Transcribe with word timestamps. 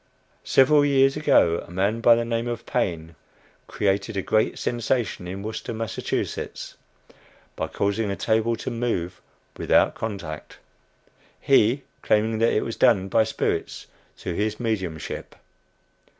Several 0.43 0.83
years 0.83 1.15
ago, 1.15 1.63
a 1.67 1.69
man 1.69 1.99
by 2.01 2.15
the 2.15 2.25
name 2.25 2.47
of 2.47 2.65
Paine 2.65 3.13
created 3.67 4.17
a 4.17 4.23
great 4.23 4.57
sensation 4.57 5.27
in 5.27 5.43
Worcester, 5.43 5.75
Mass., 5.75 5.95
by 7.55 7.67
causing 7.67 8.09
a 8.09 8.15
table 8.15 8.55
to 8.55 8.71
move 8.71 9.21
"without 9.57 9.93
contact," 9.93 10.57
he 11.39 11.83
claiming 12.01 12.39
that 12.39 12.51
it 12.51 12.63
was 12.65 12.77
done 12.77 13.09
by 13.09 13.23
spirits 13.23 13.85
through 14.17 14.33
his 14.33 14.59
"mediumship." 14.59 15.35